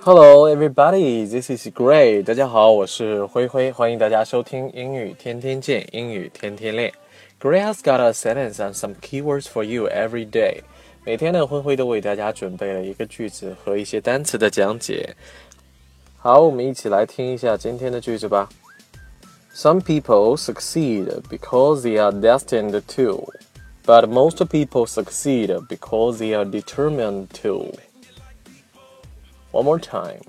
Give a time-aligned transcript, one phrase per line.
[0.00, 1.26] Hello, everybody.
[1.28, 2.22] This is Gray.
[2.22, 6.92] 大家好，我是灰灰，欢迎大家收听英语天天见，英语天天练。
[7.40, 10.60] Gray has got a sentence and some keywords for you every day.
[11.04, 15.14] 每天呢，灰灰都为大家准备了一个句子和一些单词的讲解。
[16.18, 18.48] 好，我们一起来听一下今天的句子吧。
[19.54, 23.32] Some people succeed because they are destined to,
[23.84, 27.72] but most people succeed because they are determined to.
[29.51, 30.21] One more time.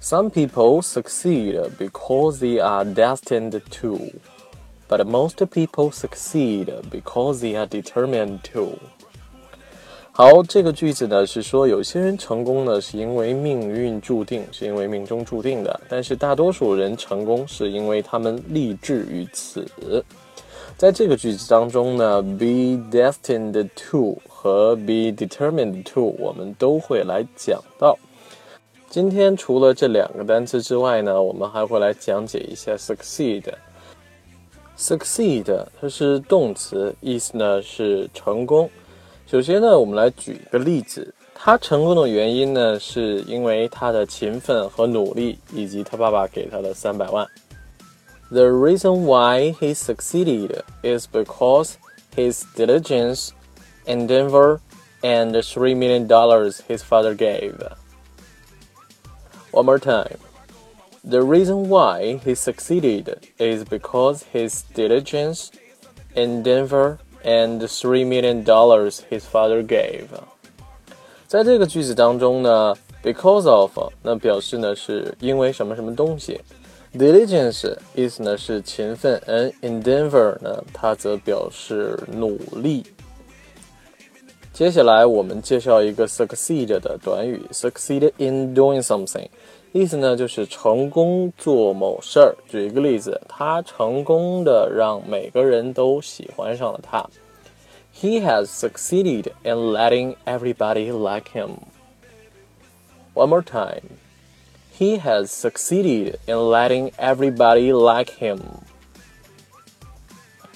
[0.00, 4.20] Some people succeed because they are destined to,
[4.88, 8.80] but most people succeed because they are determined to.
[10.20, 19.64] 好，这个句子呢是说，有些人成功呢是因为命运注定，是因为命中注定的；但是大多数人成功是因为他们立志于此。
[20.76, 27.96] 在这个句子当中呢，be destined to 和 be determined to 我们都会来讲到。
[28.90, 33.44] 今天除了这两个单词之外呢，我们还会来讲解一下 succeed。
[34.76, 38.68] succeed 它是动词，意思呢是成功。
[39.27, 47.27] 首先呢，我们来举一个例子，他成功的原因呢，是因为他的勤奋和努力，以及他爸爸给他的三百万。
[48.29, 51.73] The reason why he succeeded is because
[52.15, 53.29] his diligence,
[53.85, 54.59] endeavor,
[55.01, 57.55] and the three million dollars his father gave.
[59.51, 60.17] One more time.
[61.03, 65.51] The reason why he succeeded is because his diligence,
[66.15, 70.06] endeavor, and three million dollars his father gave.
[71.26, 73.70] 在这个句子当中呢，because of
[74.02, 76.40] 那表示呢是因为什么什么东西。
[76.94, 82.82] Diligence 意思呢是勤奋，，and endeavor 呢，它则表示努力。
[84.54, 89.28] 接下来我们介绍一个 succeed 的短语，succeed in doing something，
[89.72, 92.34] 意思呢就是成功做某事儿。
[92.48, 97.06] 举一个例子，他成功的让每个人都喜欢上了他。
[98.00, 101.56] He has succeeded in letting everybody like him.
[103.12, 103.82] One more time.
[104.78, 108.38] He has succeeded in letting everybody like him.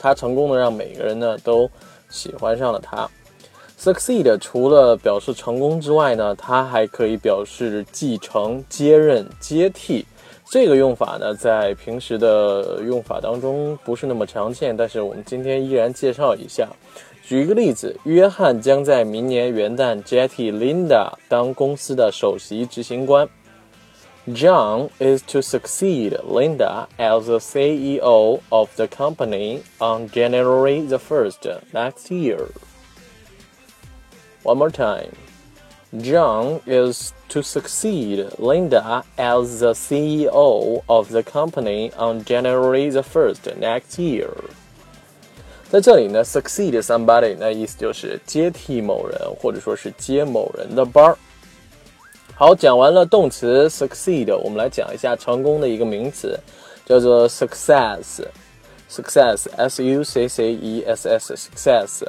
[0.00, 1.70] 他成功的让每个人呢都
[2.10, 3.08] 喜欢上了他。
[3.78, 10.04] Succeed 除了表示成功之外呢，它还可以表示继承、接任、接替。
[10.50, 16.68] 这个用法呢，在平时的用法当中不是那么常见，但是我们今天依然介绍一下。
[17.27, 23.27] 举一个例子，约翰将在明年元旦接替 Linda 当公司的首席执行官。
[24.27, 32.09] John is to succeed Linda as the CEO of the company on January the 1st next
[32.09, 32.47] year.
[34.43, 35.11] One more time.
[35.93, 43.59] John is to succeed Linda as the CEO of the company on January the 1st
[43.59, 44.31] next year.
[45.70, 51.18] 在这里呢，succeed somebody 那意思就是接替某人，或者说是接某人的班儿。
[52.34, 56.40] 好，讲完了动词 succeed，我们来讲一下成功的一个名词，
[56.86, 58.22] 叫做 success。
[58.90, 62.02] success，s u c c e s s，success。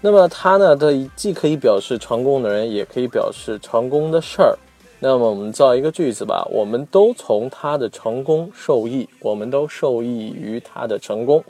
[0.00, 4.58] 那么它呢，它既可以表示成功的人，也可以表示成功的事儿。
[4.98, 11.44] 那么我们造一个句子吧，我们都从他的成功受益，我们都受益于他的成功。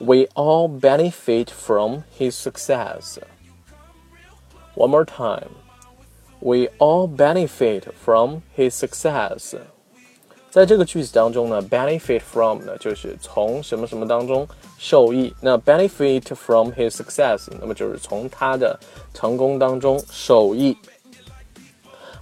[0.00, 3.18] We all benefit from his success.
[4.74, 5.50] One more time.
[6.40, 9.56] We all benefit from his success.
[10.50, 14.46] 在这个句子当中呢，benefit from 呢就是从什么什么当中
[14.78, 15.34] 受益。
[15.40, 18.78] 那 benefit from his success，那么就是从他的
[19.14, 20.76] 成功当中受益。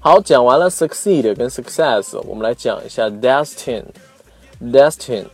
[0.01, 5.27] 好，讲完了 succeed 跟 success，我们来讲一下 destin。destin。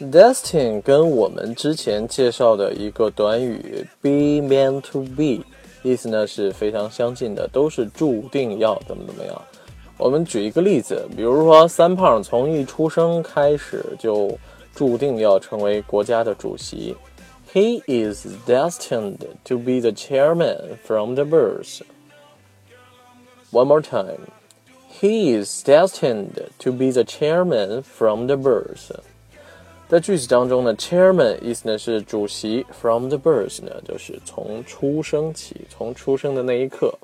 [0.00, 5.44] destin 跟我们之前介绍的一个短语 be meant to be。
[5.82, 9.42] 意思呢是非常相近的，都是注定要怎么怎么样。
[9.96, 14.30] 我们举一个例子，比如说三胖从一出生开始就
[14.74, 16.94] 注定要成为国家的主席。
[17.52, 21.80] He is destined to be the chairman from the birth.
[23.50, 24.20] One more time.
[25.00, 28.92] He is destined to be the chairman from the birth.
[29.90, 36.96] 在句子当中呢，chairman 意思呢是主席，from the birth 呢就是从出生起，从出生的那一刻。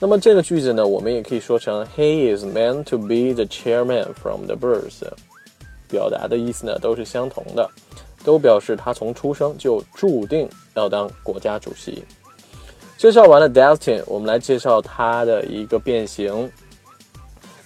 [0.00, 5.02] 那么这个句子呢，我们也可以说成 He is meant to be the chairman from the birth，
[5.90, 7.68] 表达的意思呢都是相同的，
[8.24, 12.02] 都表示他从出生就注定要当国家主席。
[12.96, 16.50] 介绍完了 destiny，我们来介绍它的一个变形。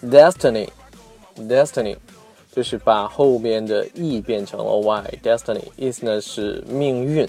[0.02, 1.96] destiny，destiny
[2.51, 7.27] 就是把后边的 e 变成了 y，destiny 意思呢是命运。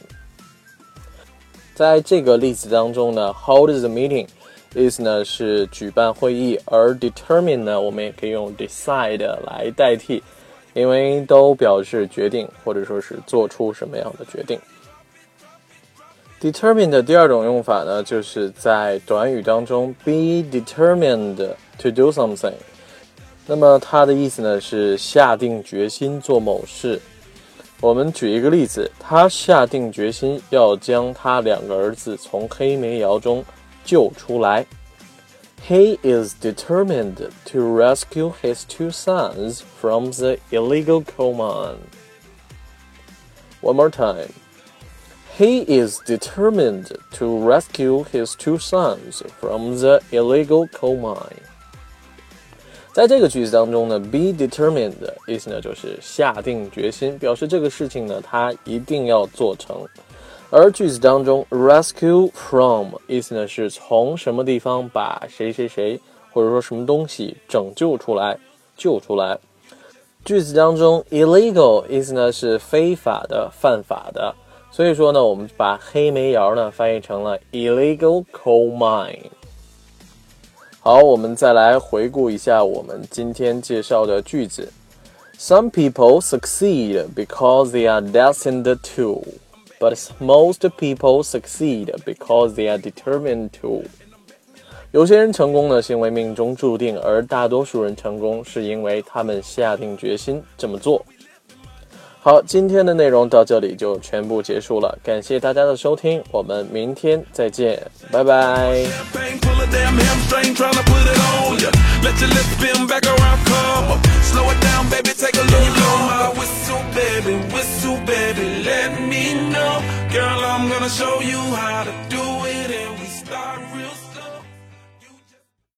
[1.74, 4.26] 在这个例子当中呢，hold the meeting
[4.74, 10.22] 意思呢是举办会议，而 determine 呢，我们也可以用 decide 来代替，
[10.72, 14.58] 因为都表示决定或者说是做出什么样的决定。
[16.40, 20.12] determine 的第二种用法呢，就是在短语当中 be
[20.52, 21.36] determined
[21.78, 22.52] to do something。
[23.46, 27.00] 那么它的意思呢是下定决心做某事。
[27.83, 33.43] 我们举一个例子，他下定决心要将他两个儿子从黑煤窑中。
[33.85, 34.67] 救出来。
[35.67, 41.79] He is determined to rescue his two sons from the illegal coal mine.
[43.61, 44.29] One more time.
[45.35, 51.41] He is determined to rescue his two sons from the illegal coal mine.
[52.94, 59.84] 在这个句子当中呢，be determined 的意思呢就是下定决心，表示这个事情呢他一定要做成。
[60.48, 65.98] 而句子当中，rescue from 意思呢是从什么地方把谁谁谁
[66.32, 68.38] 或者说什么东西拯救出来、
[68.76, 69.36] 救出来。
[70.24, 74.32] 句子当中，illegal 意思呢是非法的、犯法的。
[74.70, 79.18] 所以说呢，我们把黑煤窑呢翻译成了 illegal coal mine。
[80.86, 84.70] 好，我们再来回顾一下我们今天介绍的句子。
[85.38, 88.64] Some people succeed because they are destined
[88.94, 89.24] to.
[89.80, 93.84] But most people succeed because they are determined to。
[94.92, 101.02] 有些人成功呢，是因为命中注定；而大多数人成功，是因为他们下定决心这么做。
[102.24, 107.78] 好，今天的内容到这里就全部结束了，感谢大家的收听，我们明天再见，
[108.10, 108.86] 拜拜。